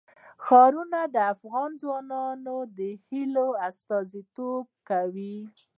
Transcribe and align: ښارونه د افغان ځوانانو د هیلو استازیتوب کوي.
ښارونه 0.45 0.99
د 1.13 1.15
افغان 1.33 1.71
ځوانانو 1.81 2.57
د 2.77 2.79
هیلو 3.07 3.47
استازیتوب 3.67 4.65
کوي. 4.89 5.37